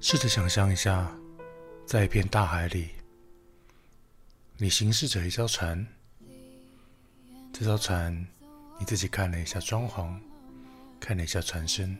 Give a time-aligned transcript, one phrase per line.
[0.00, 1.10] 试着想象一下，
[1.84, 2.90] 在一片大海里，
[4.56, 5.84] 你行驶着一艘船。
[7.52, 8.14] 这艘船，
[8.78, 10.16] 你自己看了一下装潢，
[11.00, 11.98] 看了一下船身，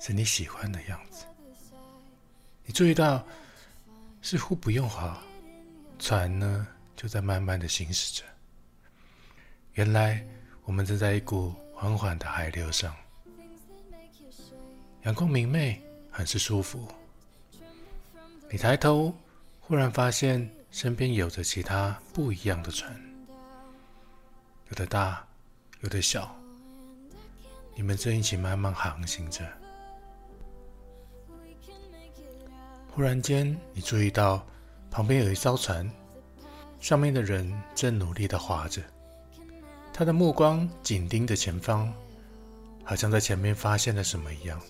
[0.00, 1.26] 是你喜欢的样子。
[2.64, 3.22] 你注意到，
[4.22, 5.22] 似乎不用划，
[5.98, 6.66] 船呢
[6.96, 8.24] 就在慢慢的行驶着。
[9.74, 10.26] 原来，
[10.64, 12.96] 我们正在一股缓缓的海流上，
[15.02, 15.80] 阳光明媚。
[16.18, 16.84] 很是舒服。
[18.50, 19.14] 你抬头，
[19.60, 22.92] 忽然发现身边有着其他不一样的船，
[24.68, 25.24] 有的大，
[25.80, 26.36] 有的小。
[27.76, 29.46] 你们正一起慢慢航行着。
[32.90, 34.44] 忽然间，你注意到
[34.90, 35.88] 旁边有一艘船，
[36.80, 38.82] 上面的人正努力的划着，
[39.92, 41.94] 他的目光紧盯着前方，
[42.82, 44.60] 好像在前面发现了什么一样。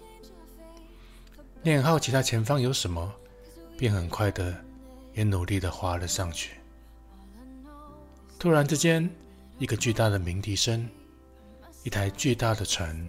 [1.62, 3.12] 你很好奇他前方有什么，
[3.77, 4.55] 便很快的
[5.12, 6.53] 也努力的划了上去。
[8.39, 9.11] 突然之间，
[9.59, 10.89] 一个巨大的鸣笛声，
[11.83, 13.09] 一台巨大的船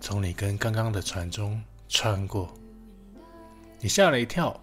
[0.00, 2.54] 从你跟刚刚的船中穿过，
[3.80, 4.58] 你吓了一跳。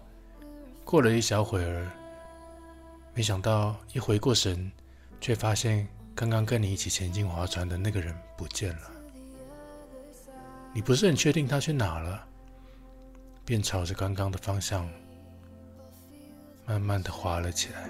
[0.82, 1.86] 过了一小会儿，
[3.12, 4.72] 没想到一回过神，
[5.20, 8.90] 却发现刚刚跟你一起前进划船的那个人不见了。
[10.72, 12.27] 你不是很确定他去哪了？
[13.48, 14.86] 便朝着刚刚的方向，
[16.66, 17.88] 慢慢的滑了起来。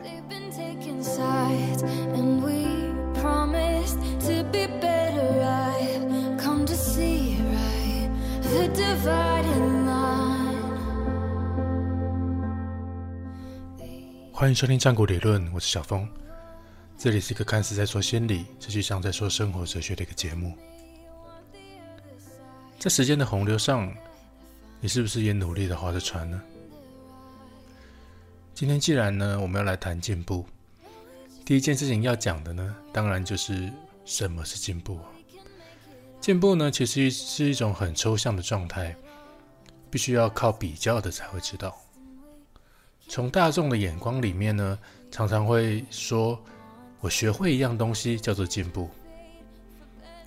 [14.33, 16.09] 欢迎收听战国理论，我是小峰。
[16.97, 20.56] 这里是一个看似在说心理，实际上在说生活哲学的一个节目。
[22.78, 23.93] 在时间的洪流上。
[24.81, 26.41] 你是不是也努力的划着船呢？
[28.55, 30.47] 今天既然呢，我们要来谈进步，
[31.44, 33.72] 第一件事情要讲的呢，当然就是
[34.05, 34.99] 什么是进步。
[36.21, 38.94] 进步呢，其实是一种很抽象的状态，
[39.91, 41.77] 必须要靠比较的才会知道。
[43.09, 44.78] 从大众的眼光里面呢，
[45.10, 46.39] 常常会说，
[47.00, 48.91] 我学会一样东西叫做进步，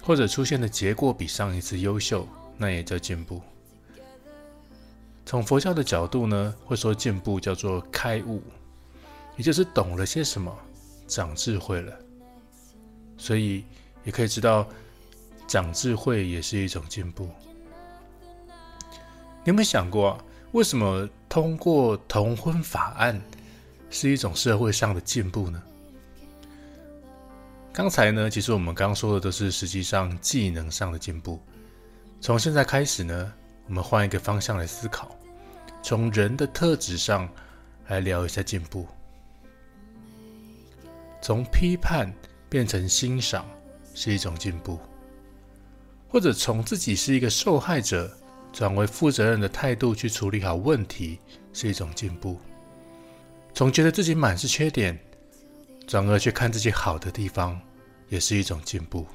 [0.02, 3.42] 或者出现的结果比上一次优秀，那也叫进步。
[5.32, 8.44] 从佛教的角度呢，会说进步叫做开悟，
[9.38, 10.54] 也就是懂了些什么，
[11.08, 11.98] 长智慧了。
[13.18, 13.64] 所以
[14.04, 14.68] 也可以知道，
[15.48, 17.30] 长智慧也是一种进步。
[19.46, 20.22] 你有没有想过，
[20.52, 23.18] 为什么通过同婚法案
[23.90, 25.64] 是一种社会上的进步呢？
[27.72, 31.40] 刚才呢，其实我们刚刚说的都是实际上技能上的进步。
[32.20, 33.34] 从现在开始呢，
[33.68, 35.10] 我们换一个方向来思考。
[35.82, 37.28] 从人的特质上
[37.88, 38.88] 来聊一下进步，
[41.22, 42.14] 从批判
[42.50, 43.46] 变成欣赏
[43.94, 44.80] 是一种进步，
[46.08, 48.16] 或者从自己是一个受害者
[48.54, 51.20] 转为负责任的态度去处理好问题
[51.52, 52.40] 是一种进步，
[53.54, 54.98] 从觉得自己满是缺点
[55.88, 57.60] 转而去看自己好的地方
[58.08, 59.06] 也是一种进步，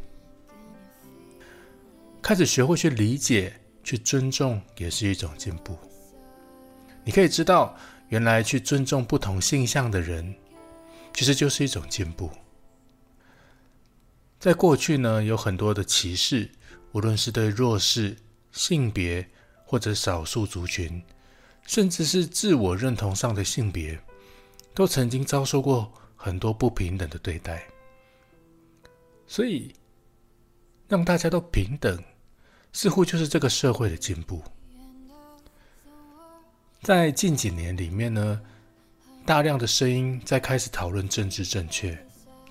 [2.20, 3.54] 开始学会去理解、
[3.84, 5.78] 去尊重也是一种进步。
[7.06, 7.78] 你可以知道，
[8.08, 10.34] 原来去尊重不同性向的人，
[11.14, 12.28] 其实就是一种进步。
[14.40, 16.50] 在过去呢，有很多的歧视，
[16.90, 18.16] 无论是对弱势、
[18.50, 19.24] 性别
[19.64, 21.00] 或者少数族群，
[21.64, 23.96] 甚至是自我认同上的性别，
[24.74, 27.64] 都曾经遭受过很多不平等的对待。
[29.28, 29.72] 所以，
[30.88, 32.02] 让大家都平等，
[32.72, 34.42] 似乎就是这个社会的进步。
[36.86, 38.40] 在近几年里面呢，
[39.24, 41.98] 大量的声音在开始讨论政治正确，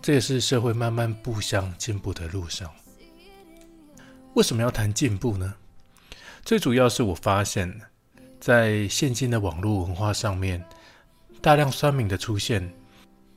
[0.01, 2.69] 这也是社会慢慢步向进步的路上。
[4.33, 5.55] 为什么要谈进步呢？
[6.43, 7.79] 最主要是我发现，
[8.37, 10.61] 在现今的网络文化上面，
[11.41, 12.69] 大量酸民的出现，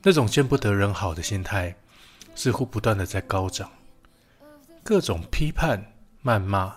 [0.03, 1.73] 那种见不得人好的心态，
[2.35, 3.71] 似乎不断的在高涨，
[4.83, 5.81] 各种批判、
[6.25, 6.75] 谩骂，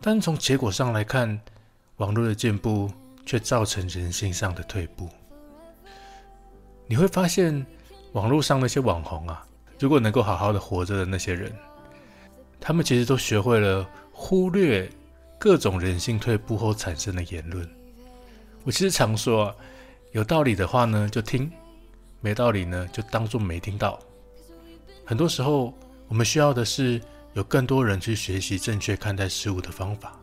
[0.00, 1.40] 单从结果上来看。
[1.96, 2.90] 网络的进步
[3.24, 5.08] 却造成人性上的退步。
[6.86, 7.64] 你会发现，
[8.12, 9.46] 网络上那些网红啊，
[9.78, 11.52] 如果能够好好的活着的那些人，
[12.60, 14.90] 他们其实都学会了忽略
[15.38, 17.68] 各种人性退步后产生的言论。
[18.64, 19.54] 我其实常说，
[20.12, 21.50] 有道理的话呢就听，
[22.20, 23.98] 没道理呢就当做没听到。
[25.04, 25.72] 很多时候，
[26.08, 27.00] 我们需要的是
[27.34, 30.18] 有更多人去学习正确看待事物的方法。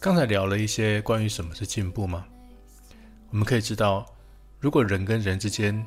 [0.00, 2.24] 刚才聊了一些关于什么是进步吗？
[3.30, 4.06] 我们可以知道，
[4.60, 5.84] 如果人跟人之间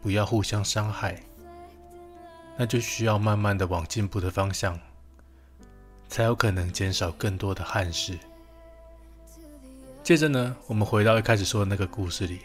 [0.00, 1.20] 不要互相伤害，
[2.56, 4.78] 那就需要慢慢的往进步的方向，
[6.08, 8.16] 才有可能减少更多的憾事。
[10.04, 12.38] 接着呢，我们回到一开始说的那个故事里，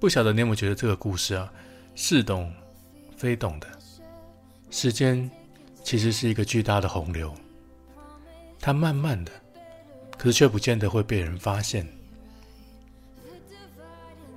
[0.00, 1.52] 不晓得你有没有觉得这个故事啊，
[1.94, 2.50] 似懂
[3.18, 3.68] 非懂的，
[4.70, 5.30] 时间
[5.82, 7.34] 其实是一个巨大的洪流，
[8.58, 9.30] 它慢慢的，
[10.24, 11.86] 可是却不见得会被人发现。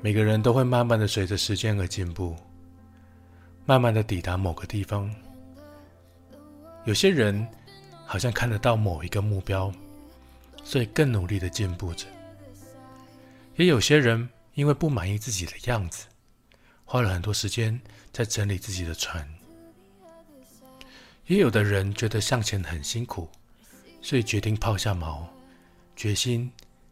[0.02, 2.36] 每个人都会慢慢的随着时间而进步，
[3.66, 5.10] 慢慢的抵达某个地方。
[6.84, 7.48] 有些人
[8.06, 9.72] 好像看得到某一个目标，
[10.62, 12.06] 所以更努力的进步着；
[13.56, 16.08] 也有些人因为不满意自己的样子，
[16.84, 17.80] 花了很多时间
[18.12, 19.26] 在整理自己的船；
[21.28, 23.30] 也有的人觉得向前很辛苦，
[24.02, 25.26] 所以决定抛下锚，
[25.98, 26.50] 决心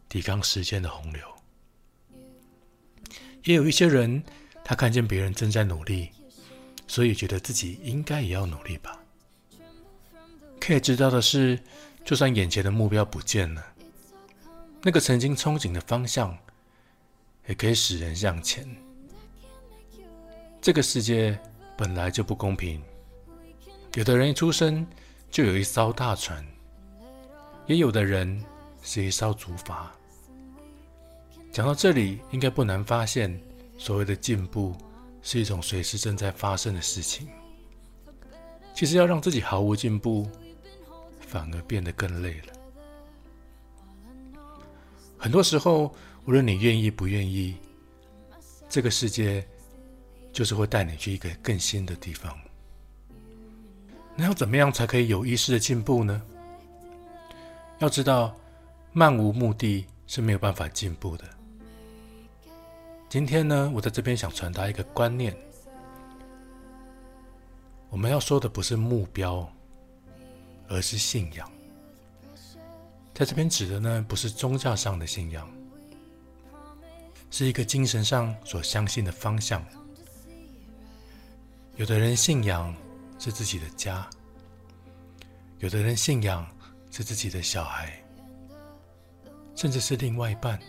[0.08, 1.22] 抵抗时间的洪流。
[3.44, 4.22] 也有一些人，
[4.64, 6.10] 他看见别人正在努力，
[6.88, 9.00] 所以觉得自己应该也要努力吧。
[10.60, 11.56] 可以知道的是，
[12.04, 13.64] 就算眼前的目标不见了，
[14.82, 16.36] 那个曾经憧憬的方向，
[17.46, 18.66] 也可以使人向前。
[20.60, 21.38] 这个世界
[21.76, 22.82] 本来就不公平，
[23.94, 24.84] 有的人一出生
[25.30, 26.44] 就有一艘大船，
[27.66, 28.44] 也有的人
[28.86, 29.88] 是一艘竹筏。
[31.50, 33.38] 讲到这里，应该不难发现，
[33.76, 34.76] 所谓的进步
[35.22, 37.26] 是一种随时正在发生的事情。
[38.72, 40.30] 其实要让自己毫无进步，
[41.18, 42.52] 反而变得更累了。
[45.18, 45.92] 很多时候，
[46.24, 47.56] 无论你愿意不愿意，
[48.68, 49.44] 这个世界
[50.32, 52.38] 就是会带你去一个更新的地方。
[54.14, 56.22] 那要怎么样才可以有意识的进步呢？
[57.78, 58.34] 要知道，
[58.98, 61.24] 漫无目的是没有办法进步的。
[63.10, 65.36] 今天呢，我在这边想传达一个观念：
[67.90, 69.46] 我们要说的不是目标，
[70.66, 71.46] 而是信仰。
[73.12, 75.46] 在这边指的呢，不是宗教上的信仰，
[77.30, 79.62] 是一个精神上所相信的方向。
[81.74, 82.74] 有的人信仰
[83.18, 84.08] 是自己的家，
[85.58, 86.48] 有的人信仰
[86.90, 88.02] 是自己的小孩，
[89.56, 90.60] 甚至是另外一半。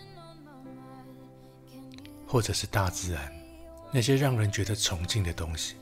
[2.30, 3.31] 或者是大自然
[3.89, 5.75] 那些让人觉得崇敬的东西，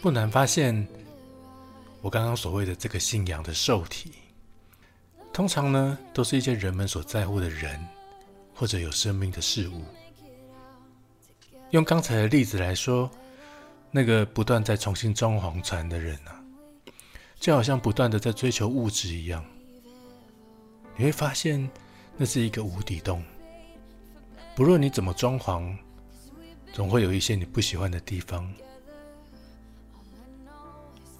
[0.00, 0.84] 不难发现，
[2.00, 4.10] 我刚刚所谓的这个信仰的受体，
[5.32, 7.80] 通常呢都是一些人们所在乎的人，
[8.52, 9.84] 或者有生命的事物。
[11.70, 13.08] 用刚才的例子来说，
[13.92, 16.42] 那个不断在重新装潢船的人啊，
[17.38, 19.44] 就好像不断的在追求物质一样，
[20.96, 21.68] 你会发现
[22.16, 23.22] 那是一个无底洞。
[24.54, 25.74] 不论你怎么装潢，
[26.72, 28.52] 总会有一些你不喜欢的地方。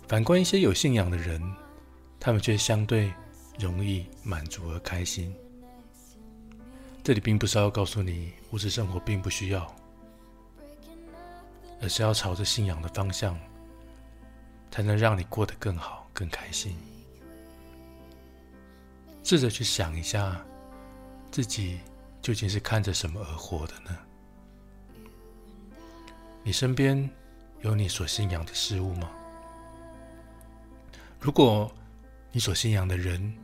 [0.06, 1.40] 反观一些有信仰的人，
[2.20, 3.12] 他们却相对
[3.58, 5.34] 容易满足而开心。
[7.02, 9.74] 这里并不是要告诉你物质生活并不需要，
[11.80, 13.38] 而是要朝着信仰的方向，
[14.70, 16.76] 才能让你过得更好、更开心。
[19.22, 20.44] 试着去想一下
[21.30, 21.80] 自己。
[22.22, 23.98] 究竟是看着什么而活的呢？
[26.44, 27.10] 你身边
[27.62, 29.10] 有你所信仰的事物吗？
[31.18, 31.68] 如果
[32.30, 33.34] 你所信仰的人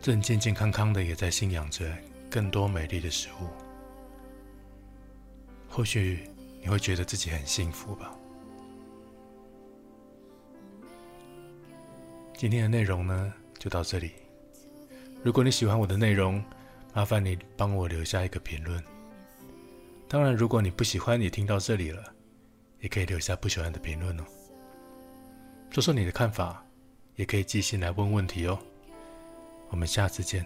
[0.00, 1.96] 正健健康康的，也在信仰着
[2.28, 3.46] 更多美丽的事物，
[5.70, 6.28] 或许
[6.60, 8.12] 你会觉得自己很幸福吧。
[12.36, 14.21] 今天的内容呢，就到这里。
[15.22, 16.42] 如果你喜欢我的内容，
[16.92, 18.82] 麻烦你帮我留下一个评论。
[20.08, 22.12] 当然，如果你不喜欢你听到这里了，
[22.80, 24.24] 也可以留下不喜欢的评论哦。
[25.70, 26.64] 说说你的看法，
[27.14, 28.58] 也可以寄信来问问题哦。
[29.70, 30.44] 我们下次见。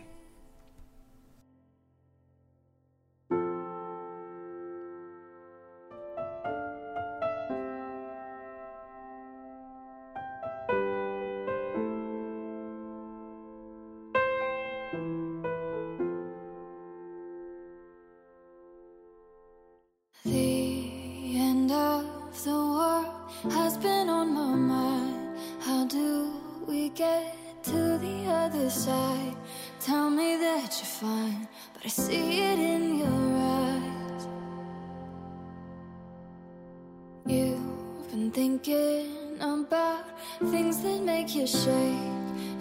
[38.30, 40.04] Thinking about
[40.50, 42.12] things that make you shake,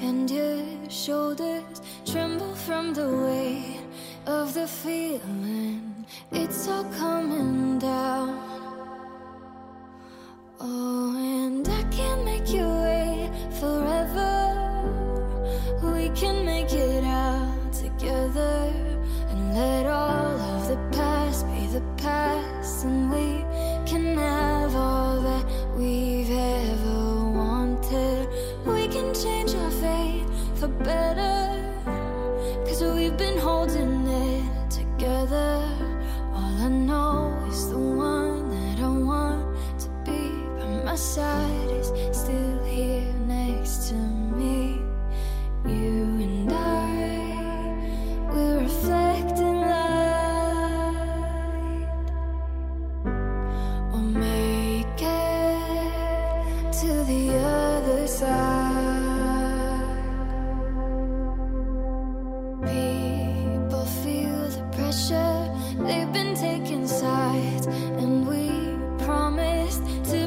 [0.02, 3.80] and you're shoulders tremble from the weight
[4.26, 6.06] of the feeling.
[6.32, 8.45] It's all coming down.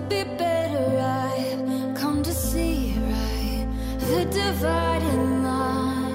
[0.08, 0.98] Be better.
[1.00, 3.66] I've come to see right
[4.00, 6.14] the dividing line.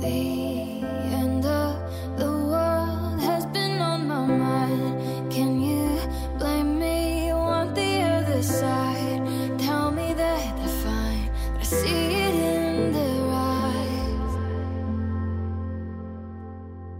[0.00, 0.82] The
[1.22, 1.76] end of
[2.18, 5.32] the world has been on my mind.
[5.32, 6.00] Can you
[6.38, 7.32] blame me?
[7.32, 9.22] Want the other side?
[9.58, 14.34] Tell me that they're fine, but I see it in their eyes.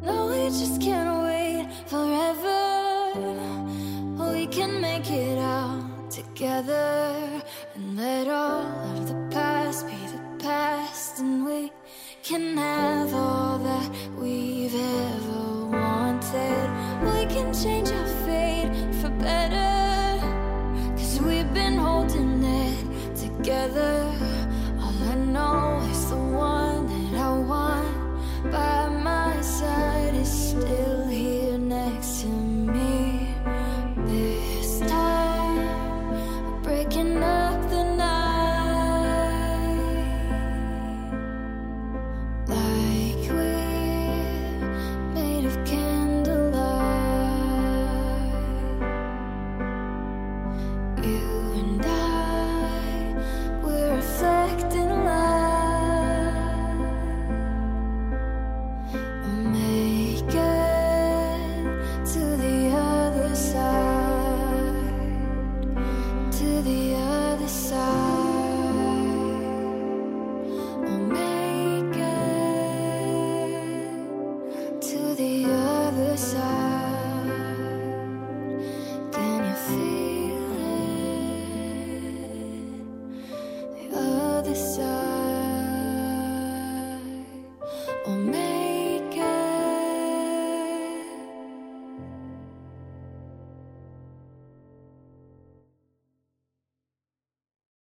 [0.02, 0.93] No, we just can't
[6.54, 7.42] together
[7.74, 11.72] and let all of the past be the past and we
[12.22, 16.66] can have all that we've ever wanted.
[17.02, 18.70] We can change our fate
[19.00, 20.20] for better
[20.96, 24.12] cause we've been holding it together.
[24.80, 26.23] All i know is the